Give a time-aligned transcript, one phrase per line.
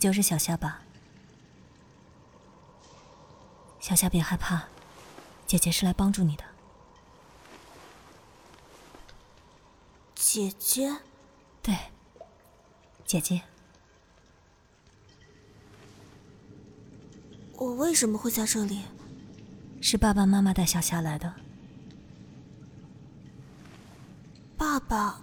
[0.00, 0.80] 就是小夏吧？
[3.78, 4.64] 小夏别害怕，
[5.46, 6.44] 姐姐是来帮助你的。
[10.14, 10.96] 姐姐，
[11.62, 11.76] 对，
[13.04, 13.42] 姐姐。
[17.54, 18.84] 我为什么会在这里？
[19.82, 21.34] 是爸爸妈妈带小夏来的。
[24.56, 25.20] 爸爸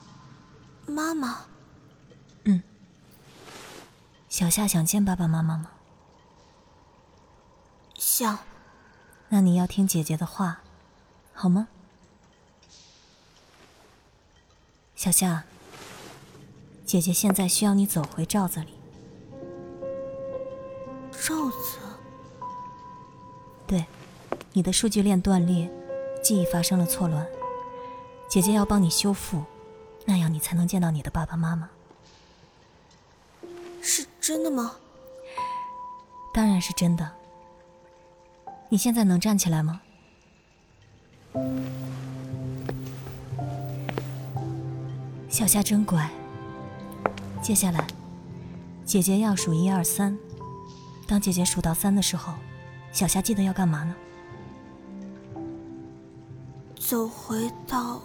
[0.85, 1.46] 妈妈，嗯。
[4.37, 5.71] 小夏想见爸爸妈妈吗？
[7.95, 8.37] 想。
[9.29, 10.61] 那你要听姐姐的话，
[11.33, 11.69] 好吗？
[14.95, 15.45] 小夏，
[16.85, 18.75] 姐姐现在需要你走回罩子里。
[21.13, 21.79] 罩子？
[23.65, 23.87] 对，
[24.53, 25.67] 你的数据链断裂，
[26.23, 27.25] 记忆发生了错乱，
[28.29, 29.43] 姐姐要帮你修复，
[30.05, 31.71] 那样你才能见到你的爸爸妈妈。
[34.27, 34.73] 是真的吗？
[36.33, 37.09] 当然是真的。
[38.67, 39.79] 你现在能站起来吗？
[45.29, 46.09] 小夏真乖。
[47.41, 47.87] 接下来，
[48.83, 50.19] 姐姐要数一二三。
[51.07, 52.33] 当姐姐数到三的时候，
[52.91, 53.95] 小夏记得要干嘛呢？
[56.77, 58.01] 走回到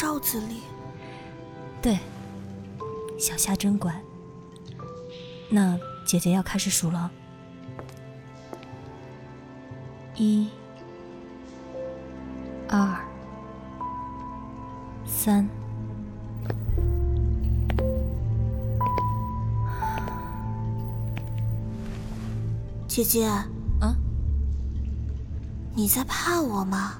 [0.00, 0.60] 罩子里。
[1.82, 1.98] 对，
[3.18, 3.92] 小夏真乖。
[5.48, 7.10] 那姐姐要开始数了。
[10.16, 10.48] 一、
[12.68, 12.98] 二、
[15.06, 15.48] 三。
[22.88, 23.94] 姐姐，啊？
[25.74, 26.94] 你在怕我吗？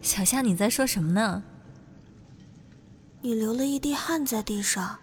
[0.00, 1.42] 小夏，你在说什么呢？
[3.22, 4.98] 你流了一滴汗在地上。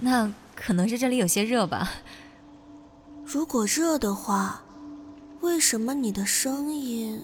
[0.00, 1.90] 那可能是这里有些热吧。
[3.24, 4.62] 如果热的话，
[5.40, 7.22] 为什么你的声音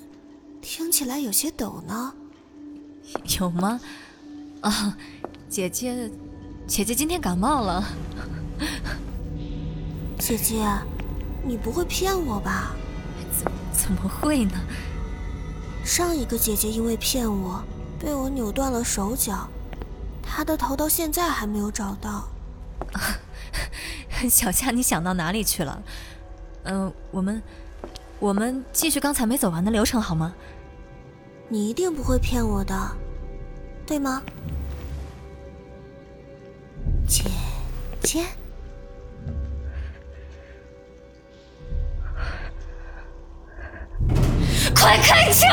[0.61, 2.15] 听起来有些抖呢？
[3.39, 3.81] 有吗？
[4.61, 4.97] 啊，
[5.49, 6.11] 姐姐，
[6.67, 7.85] 姐姐今天感冒了。
[10.19, 10.67] 姐姐，
[11.45, 12.75] 你不会骗我吧？
[13.31, 14.53] 怎怎么会呢？
[15.85, 17.63] 上一个姐姐因为骗我，
[17.99, 19.49] 被我扭断了手脚，
[20.23, 22.29] 她的头到现在还没有找到。
[24.29, 25.83] 小夏，你想到哪里去了？
[26.65, 27.43] 嗯，我们，
[28.19, 30.35] 我们继续刚才没走完的流程好吗？
[31.49, 32.75] 你一定不会骗我的，
[33.87, 34.23] 对吗？
[37.07, 37.25] 姐
[38.03, 38.25] 姐。
[44.75, 45.49] 快开枪！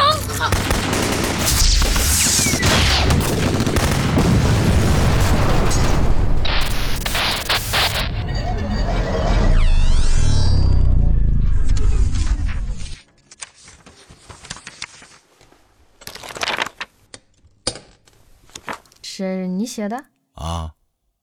[19.15, 20.73] 是你写的啊？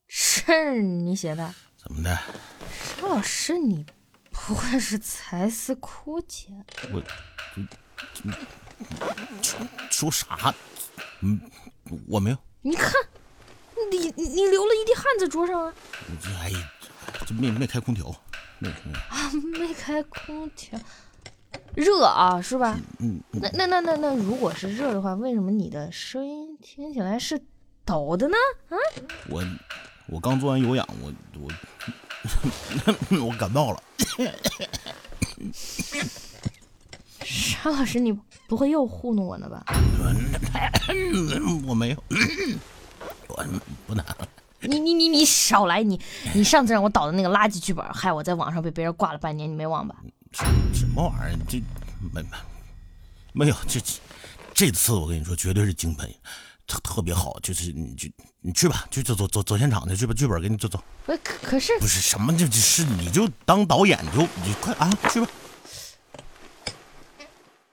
[0.07, 1.53] 是你写的？
[1.77, 2.17] 怎么的？
[2.71, 3.85] 沙老师，你
[4.31, 6.53] 不会是才思枯竭？
[6.93, 7.03] 我。
[9.91, 10.55] 说说啥？
[11.23, 11.41] 嗯，
[12.07, 12.37] 我没有。
[12.63, 12.93] 你看，
[13.91, 15.75] 你你流了一地汗在桌上啊！
[16.41, 16.53] 哎，
[17.27, 18.15] 这没没开空调，
[18.61, 20.79] 没啊，没开空调，
[21.75, 22.79] 热啊，是吧？
[23.01, 23.21] 嗯。
[23.33, 27.43] 那那那那那，如果是热的话，为什么你的声音听起来是
[27.91, 28.37] 抖的呢？
[28.69, 28.77] 啊？
[29.29, 29.45] 我
[30.07, 31.51] 我刚做完有氧，我我
[33.27, 33.83] 我感冒了。
[37.25, 38.17] 沙老师，你
[38.49, 39.65] 不会又糊弄我呢吧？
[41.67, 41.97] 我没有，
[43.27, 43.45] 我
[43.89, 44.05] 不能。
[44.61, 45.83] 你你你你少来！
[45.83, 46.01] 你
[46.33, 49.97] 你上次让我导的那个垃圾剧本，害我在网上被别人挂了半年，你没忘吧？
[50.73, 51.39] 什么玩意儿？
[51.49, 51.59] 这
[52.13, 52.29] 没没
[53.33, 53.81] 没有这
[54.55, 56.15] 这次我跟你说，绝对是精品，
[56.71, 57.37] 特特别好。
[57.43, 58.09] 就是你就
[58.41, 60.81] 你去吧，去走走走走现场去，去吧剧本给你走走。
[61.05, 65.29] 不可可是不是什么，就是你就当导演，就你快啊去吧。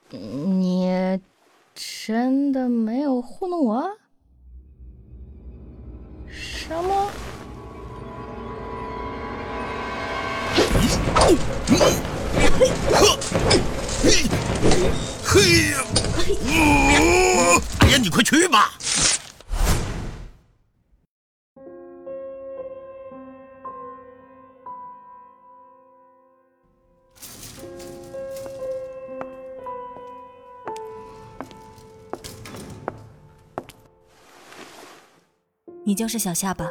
[0.10, 1.20] 你
[1.76, 3.88] 真的没有糊弄我？
[6.30, 7.12] 什么？
[15.24, 15.84] 嘿呀！
[17.98, 18.74] 你快去吧。
[35.84, 36.70] 你就是小夏吧？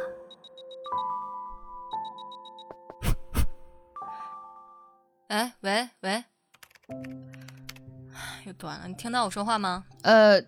[5.27, 6.23] 哎喂喂。
[8.45, 9.83] 又短了，你听到我说话吗？
[10.03, 10.41] 呃。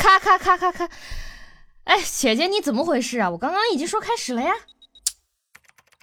[0.00, 0.88] 咔咔咔咔咔。
[1.84, 3.28] 哎，姐姐，你怎么回事啊？
[3.28, 4.54] 我刚刚已经说开始了呀。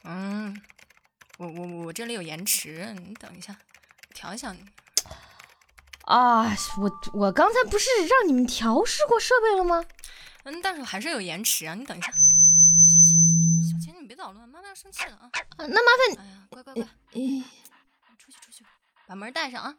[0.03, 0.55] 嗯，
[1.39, 3.57] 我我我这里有延迟，你等一下，
[4.13, 4.63] 调一下你。
[6.03, 9.83] 啊，我我刚才不是让你们调试过设备了吗？
[10.43, 12.11] 嗯，但是我还是有延迟啊，你等一下。
[12.11, 15.29] 小钱，你别捣乱，妈妈要生气了啊。
[15.57, 16.17] 啊，那麻烦你。
[16.17, 18.63] 哎呀，乖乖乖，出去出去，
[19.07, 19.75] 把门带上啊。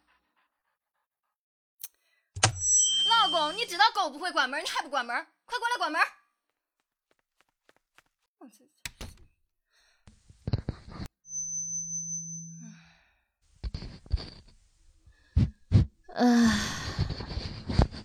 [3.28, 5.14] 老公，你知道狗不会关门，你还不关门？
[5.44, 6.00] 快过来关门！
[16.14, 16.50] 呃，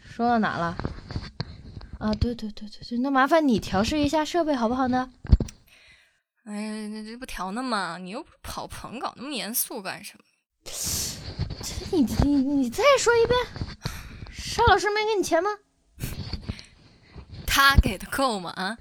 [0.06, 0.76] 说到哪了？
[2.00, 5.14] 啊，对对对对对，那麻烦你调试一下设备好不好呢？
[6.44, 7.98] 哎呀，那这不调呢吗？
[7.98, 10.24] 你又不是跑棚，搞那么严肃干什么？
[11.92, 13.40] 你你你再说一遍，
[14.54, 15.50] 邵老师没给你钱吗？
[17.48, 18.52] 他给的够吗？
[18.52, 18.78] 啊？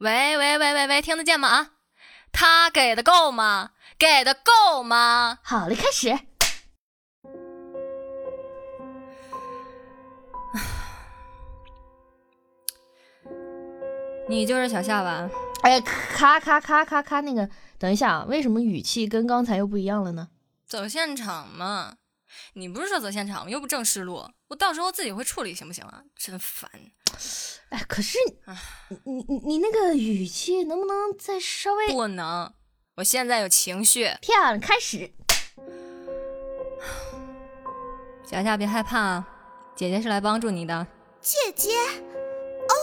[0.00, 1.46] 喂喂喂喂喂，听得见吗？
[1.46, 1.72] 啊？
[2.32, 3.72] 他给的够吗？
[3.98, 5.40] 给的够吗？
[5.42, 6.08] 好嘞，开始。
[14.26, 15.28] 你就是小夏吧？
[15.64, 17.46] 哎，咔咔咔咔咔，那个，
[17.78, 20.28] 等一下啊，为什么语气跟刚才又不一样了呢？
[20.66, 21.96] 走现场嘛，
[22.54, 23.50] 你不是说走现场吗？
[23.50, 26.02] 又不正式录，我到时候自己会处理，行不行啊？
[26.14, 26.70] 真烦。
[27.70, 28.18] 哎，可是，
[29.04, 31.88] 你你你那个语气能不能再稍微？
[31.88, 32.52] 不能，
[32.96, 34.10] 我现在有情绪。
[34.20, 35.10] 漂亮，开始。
[38.30, 39.26] 小夏别害怕啊，
[39.74, 40.86] 姐姐是来帮助你的。
[41.22, 42.74] 姐姐，哦，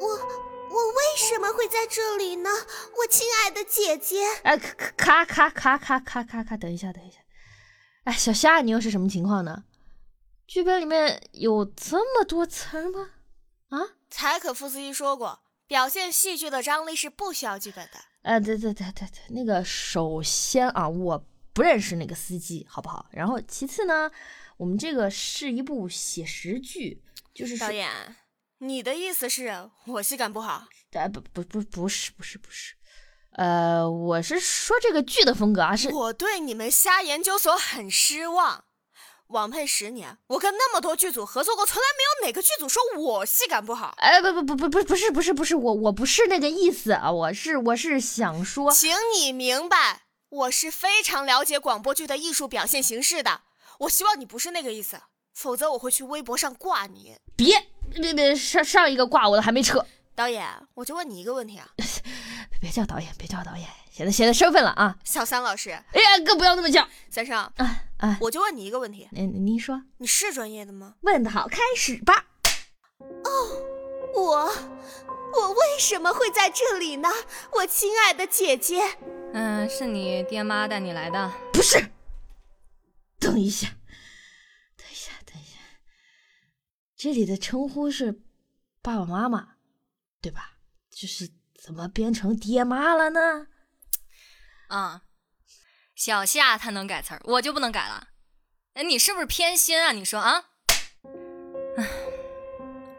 [0.00, 2.50] 我我为什么会在这里呢？
[2.98, 4.24] 我亲爱的姐姐。
[4.42, 7.18] 哎，咔咔咔咔咔咔咔，等一下，等一下。
[8.02, 9.62] 哎，小夏，你又是什么情况呢？
[10.46, 13.10] 剧本里面有这么多词儿吗？
[13.68, 13.78] 啊？
[14.08, 17.98] 柴可夫斯基说过，表现戏剧的张力是不需要剧本的。
[18.22, 23.06] 呃，对对对对对，那个首先啊，我不认识那个司机，好不好？
[23.10, 24.10] 然后其次呢，
[24.56, 27.02] 我们这个是一部写实剧，
[27.34, 28.16] 就是导演，
[28.58, 30.68] 你的意思是我戏感不好？
[30.92, 32.74] 哎，不不不，不是不是不是，
[33.32, 38.64] 呃，我是说这个剧的风格啊，是我对你们瞎研究所很失望。
[39.28, 43.94] 网配十年，我跟那么多剧组合作过，从来没有哪个剧组说我戏感不好。
[43.98, 53.40] 哎，不不不不不不是不是不是我我不是那个意思啊，我是我是想说，请你明白，我是非常了解广播剧的艺术表现形式的。
[53.80, 55.00] 我希望你不是那个意思，
[55.34, 57.16] 否则我会去微博上挂你。
[57.34, 59.84] 别别别，上上一个挂我的还没撤。
[60.14, 61.68] 导演，我就问你一个问题啊，
[62.60, 65.70] 别叫导演，别叫导演，现在现在身份了啊，小三老师。
[65.70, 67.38] 哎呀，哥不要那么叫，先生。
[67.56, 70.96] 啊啊，我就问你一个问题，您您说，你是专业的吗？
[71.00, 72.26] 问的好，开始吧。
[72.98, 73.30] 哦，
[74.14, 74.52] 我
[75.32, 77.08] 我为什么会在这里呢？
[77.52, 78.98] 我亲爱的姐姐。
[79.32, 81.32] 嗯，是你爹妈带你来的？
[81.50, 81.78] 不是。
[83.18, 83.66] 等一下，
[84.76, 85.58] 等一下，等一下，
[86.94, 88.20] 这里的称呼是
[88.82, 89.54] 爸爸妈妈，
[90.20, 90.58] 对吧？
[90.90, 93.46] 就是怎么变成爹妈了呢？
[94.68, 95.02] 啊，
[95.94, 98.08] 小夏他能改词儿，我就不能改了。
[98.74, 99.92] 哎，你是不是偏心啊？
[99.92, 100.44] 你说啊？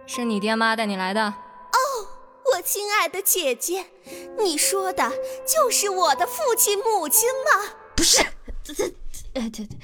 [0.06, 1.22] 是你爹妈带你来的？
[1.28, 1.78] 哦，
[2.54, 3.92] 我亲爱的姐姐，
[4.40, 5.12] 你说的
[5.46, 7.76] 就是我的父亲母亲吗？
[7.96, 8.26] 不是，
[8.64, 8.86] 这这，
[9.34, 9.76] 哎，这这，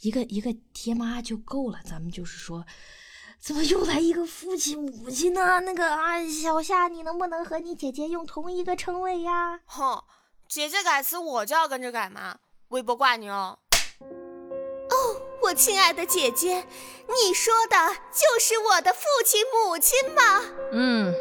[0.00, 1.78] 一个一个爹妈就够了。
[1.84, 2.66] 咱们就是说，
[3.40, 5.60] 怎么又来一个父亲母亲呢？
[5.60, 9.60] 那个啊，小夏，你能不能和你姐姐用同一个称谓呀？
[9.64, 10.02] 哼，
[10.48, 12.38] 姐姐改词，我就要跟着改吗？
[12.68, 13.58] 微博挂你哦。
[14.00, 16.66] 哦，我亲爱的姐姐，
[17.06, 17.76] 你说的
[18.10, 20.42] 就是我的父亲母亲吗？
[20.72, 21.14] 嗯，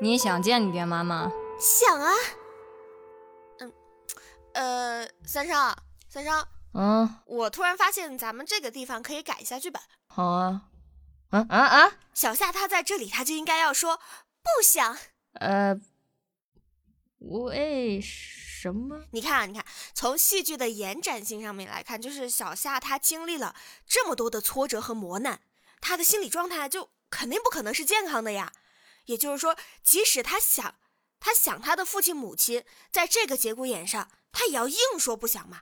[0.00, 1.30] 你想见你爹妈吗？
[1.60, 2.12] 想啊。
[3.60, 3.72] 嗯，
[4.54, 9.80] 呃，三少，三少，嗯，我突然发现咱们这个地方可以改一下剧本。
[10.08, 10.62] 好啊。
[11.30, 11.92] 啊啊啊！
[12.14, 14.00] 小夏他在这里，他就应该要说
[14.42, 14.96] 不想。
[15.34, 15.78] 呃，
[17.18, 19.04] 为什什么？
[19.12, 23.54] 你看啊，你看，从戏剧的延展性上面来看，就是小夏他经历了
[23.86, 25.40] 这么多的挫折和磨难，
[25.80, 28.52] 他的心理状态就肯定不可能是健康的呀。
[29.04, 30.74] 也就是说，即使他想，
[31.20, 35.60] 他想他的父亲母亲，在这个节骨眼上，他也要硬说不想嘛。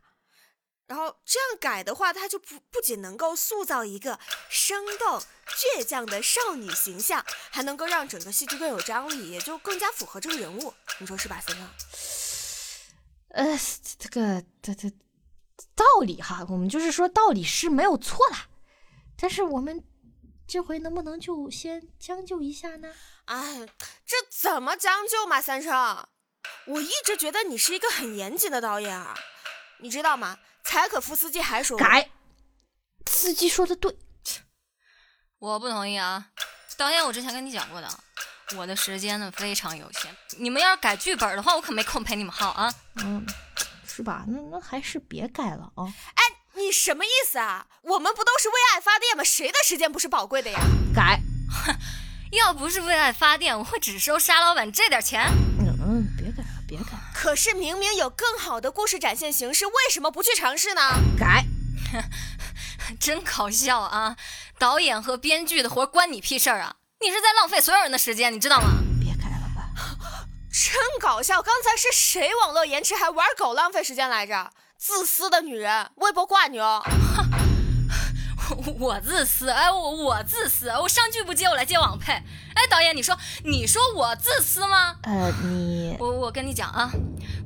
[0.86, 10.72] 然后这样改的话，他就不不仅能够塑造一个生动倔强的少女形象，还能够让整个戏剧更有张力，也就更加符合这个人物。
[10.98, 11.68] 你说是吧，先生？
[13.28, 13.58] 呃，
[13.98, 14.90] 这个，这这
[15.74, 18.48] 道理哈，我们就是说道理是没有错啦，
[19.16, 19.84] 但是我们
[20.46, 22.92] 这回能不能就先将就一下呢？
[23.26, 23.66] 哎，
[24.06, 26.08] 这怎么将就嘛，三生？
[26.66, 29.14] 我一直觉得你是一个很严谨的导演啊，
[29.80, 30.38] 你知道吗？
[30.64, 32.10] 柴可夫斯基还说改，
[33.10, 33.96] 司机说的对，
[35.38, 36.30] 我不同意啊！
[36.76, 37.88] 导演，我之前跟你讲过的，
[38.54, 42.72] 我的时间呢非常有限，你们要是改剧本的话，我可没空陪你们耗啊！
[42.96, 43.26] 嗯，
[43.86, 44.24] 是吧？
[44.28, 45.82] 那那还是别改了啊！
[46.14, 46.22] 哎，
[46.54, 47.66] 你什么意思啊？
[47.82, 49.24] 我们不都是为爱发电吗？
[49.24, 50.60] 谁的时间不是宝贵的呀？
[50.94, 51.20] 改，
[52.30, 55.26] 要不是为爱发电，我会只收沙老板这点钱？
[55.58, 60.80] 嗯嗯，别改了，别改了，可是明明有更好的故事展现形式，为什么不去尝试呢？
[61.18, 61.44] 改，
[63.00, 64.16] 真搞笑啊！
[64.56, 66.76] 导演和编剧的活关你屁事儿啊！
[67.00, 68.68] 你是在浪费所有人的时间，你知道吗？
[68.98, 69.70] 别改了吧。
[70.50, 71.42] 真搞笑！
[71.42, 74.50] 刚才是谁网络延迟还玩狗浪费时间来着？
[74.78, 76.82] 自私的女人，微博挂你哦！
[78.78, 82.12] 我自私，哎，我我自私，我上剧不接，我来接网配。
[82.12, 84.96] 哎，导演，你说你说我自私吗？
[85.02, 86.90] 呃，你我我跟你讲啊，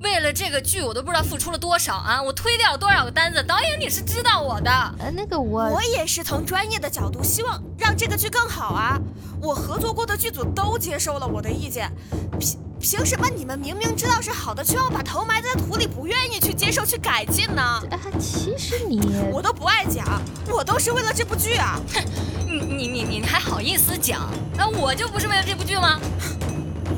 [0.01, 2.23] 为了这个剧，我都不知道付出了多少啊！
[2.23, 4.71] 我推掉了多少个单子，导演你是知道我的。
[4.99, 8.99] 呃那个我我也是从专业的角度，希望让这个剧更好啊！
[9.43, 11.93] 我合作过的剧组都接受了我的意见，
[12.39, 17.63] 凭凭什么你们明明知道是好的，却要把头埋在土里，不愿意去接受、去改进呢？
[17.63, 20.07] 啊，其实你我都不爱讲，
[20.49, 21.79] 我都是为了这部剧啊！
[21.93, 22.03] 哼
[22.47, 24.31] 你你你你还好意思讲？
[24.57, 26.01] 那我就不是为了这部剧吗？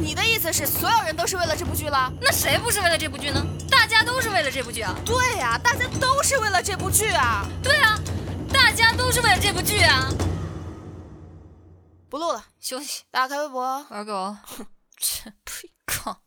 [0.02, 2.12] 你的意思是所有人都是为了这部剧了？
[2.20, 3.40] 那谁不是为了这部剧呢？
[3.70, 4.92] 大家都是为了这部剧啊！
[5.06, 7.46] 对呀、大家都是为了这部剧啊！
[7.62, 7.96] 对啊，
[8.52, 10.08] 大家都是为了这部剧啊！
[12.10, 13.86] 不录了，休息，打开微博。
[13.90, 14.36] 玩狗。
[14.98, 16.20] 切，呸，靠！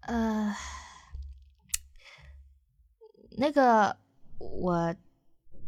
[0.00, 0.56] 呃，
[3.38, 3.96] 那个
[4.38, 4.94] 我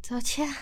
[0.08, 0.52] 道歉。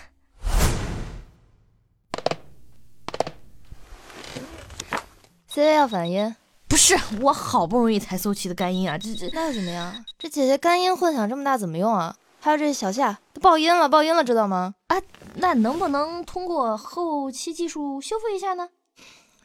[5.55, 6.35] C 位要反音，
[6.67, 10.03] 不是，我好不容易才搜齐的干音啊，这这那又怎么样？
[10.19, 12.13] 这姐姐干音混响这么大怎么用啊？
[12.41, 14.75] 还有这小夏都爆音了，爆音了，知道吗？
[14.87, 14.97] 啊
[15.35, 18.67] 那能不能通过后期技术修复一下呢？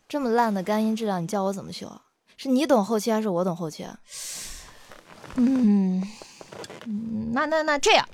[0.08, 2.02] 这么烂的干音质量，你叫我怎么修啊？
[2.36, 3.96] 是你懂后期还是我懂后期啊？
[5.36, 6.02] 嗯，
[6.86, 8.08] 嗯那那那这样，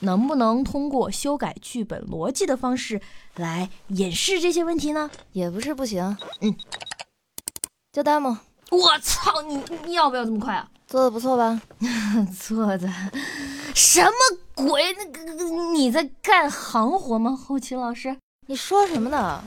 [0.00, 3.02] 能不能通过修改剧本逻辑的方式
[3.34, 5.10] 来掩饰这些问题呢？
[5.32, 6.56] 也不是不行，嗯，
[7.92, 8.34] 就 demo
[8.70, 10.66] 我操，你你要不要这么快啊？
[10.86, 11.60] 做的不错吧？
[12.40, 12.88] 做的
[13.74, 14.10] 什么
[14.66, 14.82] 鬼？
[14.96, 15.44] 那个
[15.74, 17.36] 你在干行活吗？
[17.36, 18.16] 后期老师？
[18.46, 19.44] 你说什么呢？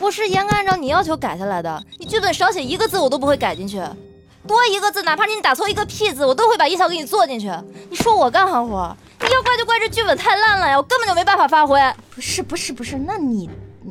[0.00, 3.80] 我是严格按照你要求改下来的，你剧本少写一个字我都不会改进去，
[4.44, 7.48] 多一个字，哪怕你打错一个屁字，我都会把音效给你做进去。
[7.88, 11.80] 你说我干行活，你要怪就怪这剧本太烂了呀，我根本就没办法发挥。
[12.12, 13.48] 不是不是不是，那你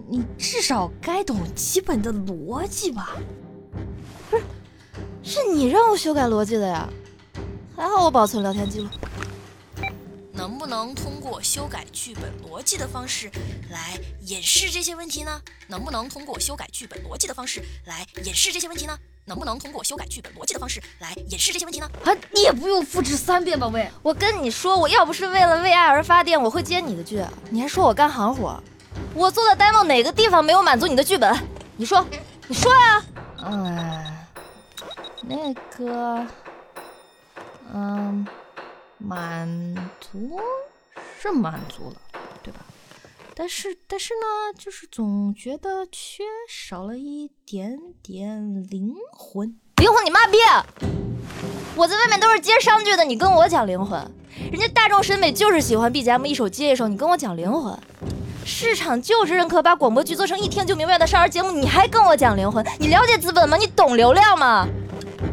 [0.09, 3.15] 你至少该懂基本的逻辑吧？
[4.29, 4.37] 不
[5.23, 6.87] 是你让我修改逻辑的呀，
[7.75, 8.89] 还好我保存聊天记录。
[10.33, 13.31] 能不能通过修改剧本逻辑的方式
[13.71, 15.41] 来掩饰这些问题呢？
[15.67, 18.95] 能不能通过修改剧本逻辑的方式来掩饰这些问题呢？
[19.23, 21.89] 能不能通过修改剧本逻辑的方式来掩饰这些问题呢？
[22.03, 23.89] 啊，你也不用复制三遍吧，喂。
[24.03, 27.23] 我跟你说，我要不是为了为爱而发电，我会接你的剧。
[27.49, 28.61] 你还说我干行活，
[29.15, 31.33] 我做的 demo 哪个地方没有满足你的剧本？
[31.77, 32.05] 你说，
[32.47, 33.03] 你说呀、
[33.45, 34.05] 嗯，
[35.23, 36.27] 那个，
[37.73, 38.27] 嗯，
[38.97, 39.47] 满
[40.01, 40.37] 足
[41.21, 41.95] 是满足了，
[42.43, 42.59] 对吧？
[43.33, 49.57] 但是，但是呢，就是总觉得缺少了一点点灵魂。
[49.77, 50.37] 灵魂你妈逼！
[51.77, 53.99] 我在外面都是接商剧的，你跟我讲灵魂，
[54.51, 57.77] 人家大众审美就是喜欢 BGM 一首接一首，你跟我讲灵魂。
[58.45, 62.63] 市场就是认可把广播剧做成一听就明白的少儿节目，你还跟我讲灵魂？
[62.79, 63.57] 你了解资本吗？
[63.57, 64.67] 你懂流量吗？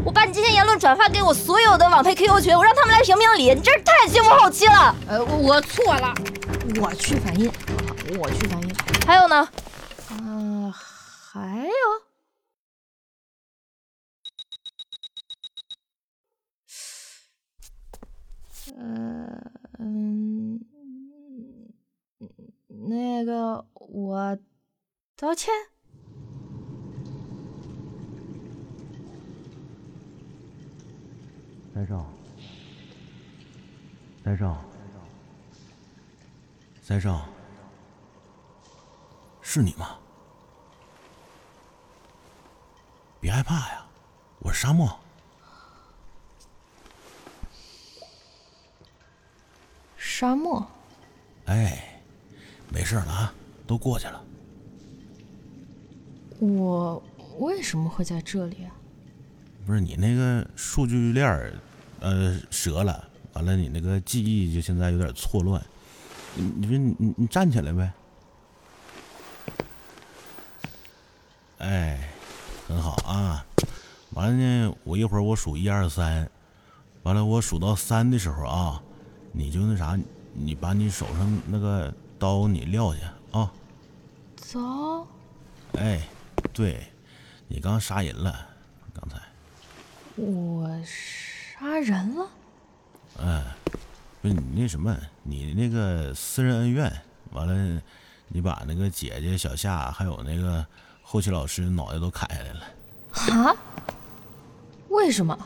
[0.05, 3.55] 我把你这些言论转发给我所有的网配 QQ 群，我让他们来评评理。
[3.55, 4.97] 你真是太欺负后期了。
[5.07, 6.15] 呃，我错了，
[6.81, 7.53] 我去反应，
[8.19, 8.75] 我去反应。
[9.07, 9.47] 还有呢？
[10.09, 10.73] 啊、
[11.33, 11.73] 还有，
[18.79, 18.83] 呃，
[19.79, 20.61] 嗯，
[22.75, 24.39] 那个我
[25.17, 25.53] 道歉。
[31.75, 32.07] 三少
[34.25, 34.65] 三少
[36.83, 37.27] 三少
[39.41, 39.99] 是你吗？
[43.21, 43.87] 别害怕呀
[44.41, 44.99] 我是沙漠
[49.97, 50.67] 沙漠。
[51.47, 51.92] 哎。
[52.83, 53.33] 没事了啊，
[53.65, 54.21] 都过去了。
[56.41, 57.01] 我
[57.39, 58.75] 为什么会在这里啊？
[59.65, 61.55] 不是你那个数据链儿，
[62.01, 65.65] 呃，折了，完了你那个记忆就现在有点错乱。
[66.35, 67.93] 你你说你你你站起来呗。
[71.59, 72.09] 哎，
[72.67, 73.47] 很好啊。
[74.11, 76.29] 完了呢，我一会儿我数一二三，
[77.05, 78.83] 完了我数到三的时候啊，
[79.31, 79.97] 你就那啥，
[80.33, 83.01] 你把你手上那个刀你撂下
[83.33, 83.53] 啊。
[84.37, 85.05] 走。
[85.73, 86.01] 哎，
[86.53, 86.87] 对，
[87.49, 88.47] 你刚杀人了，
[88.95, 89.17] 刚才。
[90.15, 92.29] 我杀人了？
[93.19, 93.43] 哎，
[94.21, 96.89] 不是你那什么，你那个私人恩怨，
[97.33, 97.83] 完了，
[98.29, 100.65] 你把那个姐姐小夏还有那个
[101.03, 103.51] 后期老师脑袋都砍下来了。
[103.51, 103.57] 啊？
[104.91, 105.37] 为什么？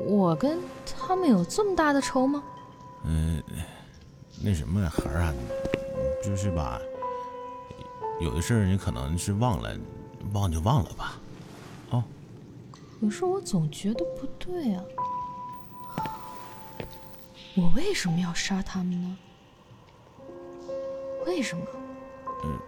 [0.00, 0.58] 我跟
[0.98, 2.42] 他们有这么大的仇吗？
[3.04, 3.40] 嗯，
[4.44, 5.34] 那什么孩儿啊，
[6.22, 6.80] 就是吧，
[8.20, 9.76] 有的事儿你可能是忘了，
[10.32, 11.20] 忘就忘了吧。
[11.90, 12.02] 哦。
[13.00, 14.82] 可是我总觉得不对啊，
[17.54, 19.16] 我为什么要杀他们呢？
[21.24, 21.64] 为什么？
[22.44, 22.58] 嗯，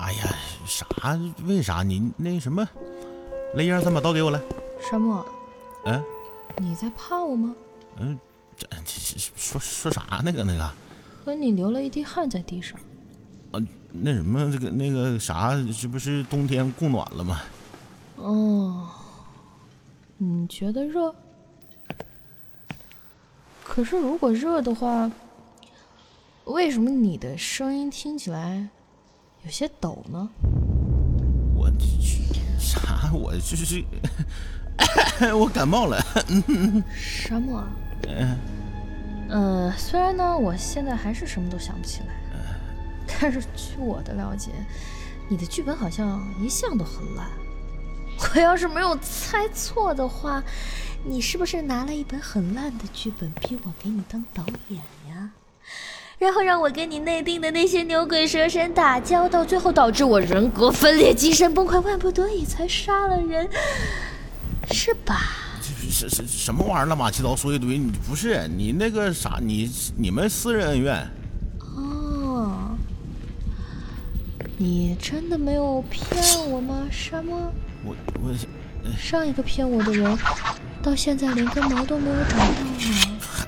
[0.00, 0.36] 哎呀，
[0.66, 0.84] 啥？
[1.44, 1.84] 为啥？
[1.84, 2.68] 你那什么？
[3.54, 4.40] 来，一二三，把刀给我来。
[4.80, 5.24] 沙漠。
[5.84, 6.04] 嗯。
[6.56, 7.54] 你在怕我吗？
[7.98, 8.18] 嗯，
[8.56, 10.68] 这这说说啥那个那个？
[11.28, 12.80] 和你流了一滴汗在地上。
[13.52, 13.60] 啊，
[13.92, 17.42] 那什么，这个那个啥，这不是冬天供暖了吗？
[18.16, 18.88] 哦。
[20.16, 21.14] 你觉得热？
[23.62, 25.12] 可是如果热的话，
[26.46, 28.66] 为什么你的声音听起来
[29.44, 30.30] 有些抖呢？
[31.54, 31.70] 我
[32.58, 33.12] 啥？
[33.12, 33.84] 我就是
[35.36, 36.00] 我感冒了。
[36.96, 37.62] 沙漠。
[38.08, 38.34] 嗯。
[39.28, 42.14] 呃，虽然呢，我现在还是什么都想不起来，
[43.20, 44.50] 但是据我的了解，
[45.28, 47.26] 你的剧本好像一向都很烂。
[48.34, 50.42] 我要是没有猜错的话，
[51.04, 55.30] 你是不是拿了一本很烂的剧本逼我给你当导演呀？
[56.18, 63.48] 然后让我跟你内定的那些牛鬼蛇神打交道，最后导致我人格分裂、精神崩溃，万不得已才杀了人，
[64.72, 65.47] 是吧？
[65.88, 66.94] 这是什什么玩意儿？
[66.94, 69.38] 乱七八糟说一堆，你不是你那个啥？
[69.40, 71.08] 你你们私人恩怨？
[71.60, 72.76] 哦，
[74.58, 76.06] 你真的没有骗
[76.50, 76.86] 我吗？
[76.90, 77.50] 什么？
[77.84, 78.34] 我我
[78.98, 80.18] 上一个骗我的人，
[80.82, 82.76] 到现在连根毛都没有找到呢。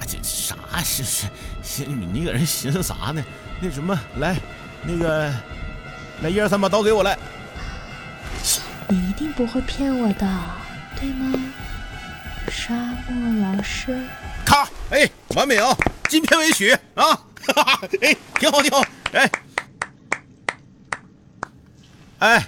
[0.06, 1.26] 这啥是是
[1.62, 1.84] 是？
[1.84, 3.22] 你搁这寻思啥呢？
[3.60, 4.34] 那什么，来，
[4.82, 5.30] 那个，
[6.22, 7.18] 来一二三，把刀给我来。
[8.88, 10.26] 你一定不会骗我的，
[10.98, 11.38] 对吗，
[12.50, 12.74] 沙
[13.08, 13.96] 漠老师？
[14.44, 15.74] 咔，哎，完美啊，
[16.08, 17.14] 金片尾曲啊，
[17.54, 19.30] 哈哈，哎，挺好挺好，哎，
[22.18, 22.44] 哎。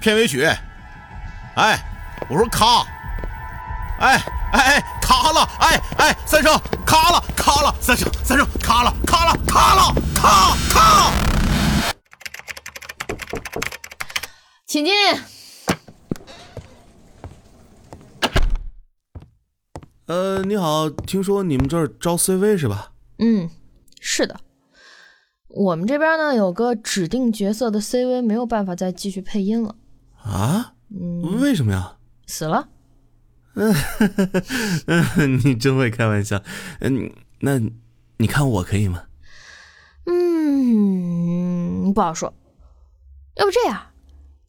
[0.00, 0.44] 片尾曲，
[1.56, 1.78] 哎，
[2.28, 2.86] 我说咔，
[3.98, 11.12] 哎哎哎，卡了，哎哎，三声卡了，卡了，三声三声卡了，卡了，卡了，卡卡。
[14.68, 14.92] 请进。
[20.06, 22.92] 呃，你好，听说你们这儿招 CV 是吧？
[23.18, 23.50] 嗯，
[24.00, 24.38] 是的。
[25.48, 29.74] 我们这边呢有个指定角色的 CV 没有办法再继续配音了。
[30.22, 30.74] 啊？
[30.90, 31.96] 嗯，为什么呀？
[32.26, 32.68] 死了。
[33.54, 33.74] 嗯，
[35.44, 36.40] 你真会开玩笑。
[36.80, 37.58] 嗯，那
[38.18, 39.02] 你看我可以吗？
[40.04, 42.32] 嗯，不好说。
[43.34, 43.86] 要不这样，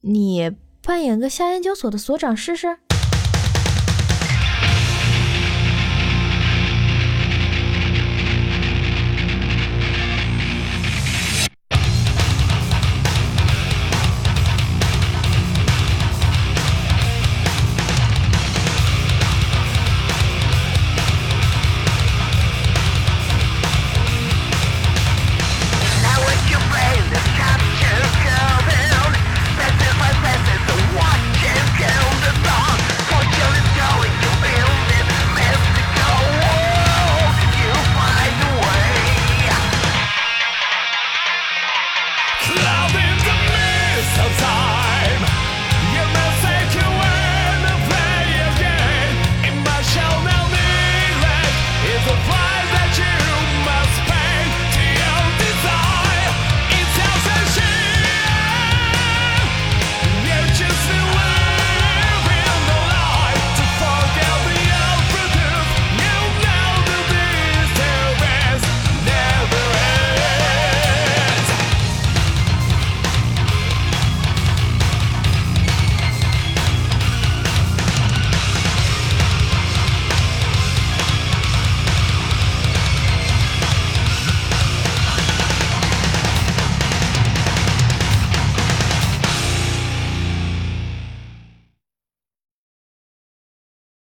[0.01, 0.51] 你
[0.83, 2.77] 扮演个夏研究所的所长试试？